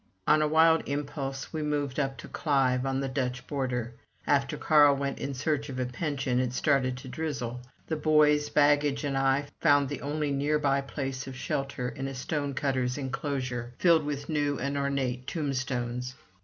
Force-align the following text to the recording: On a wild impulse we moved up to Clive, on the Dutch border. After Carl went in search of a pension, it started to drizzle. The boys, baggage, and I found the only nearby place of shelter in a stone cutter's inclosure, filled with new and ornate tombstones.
On 0.25 0.41
a 0.41 0.47
wild 0.47 0.81
impulse 0.87 1.53
we 1.53 1.61
moved 1.61 1.99
up 1.99 2.17
to 2.17 2.27
Clive, 2.27 2.87
on 2.87 3.01
the 3.01 3.07
Dutch 3.07 3.45
border. 3.45 3.93
After 4.25 4.57
Carl 4.57 4.95
went 4.95 5.19
in 5.19 5.35
search 5.35 5.69
of 5.69 5.77
a 5.79 5.85
pension, 5.85 6.39
it 6.39 6.53
started 6.53 6.97
to 6.97 7.07
drizzle. 7.07 7.61
The 7.85 7.97
boys, 7.97 8.49
baggage, 8.49 9.03
and 9.03 9.15
I 9.15 9.45
found 9.59 9.89
the 9.89 10.01
only 10.01 10.31
nearby 10.31 10.81
place 10.81 11.27
of 11.27 11.35
shelter 11.35 11.87
in 11.87 12.07
a 12.07 12.15
stone 12.15 12.55
cutter's 12.55 12.97
inclosure, 12.97 13.73
filled 13.77 14.03
with 14.03 14.27
new 14.27 14.57
and 14.57 14.75
ornate 14.75 15.27
tombstones. 15.27 16.15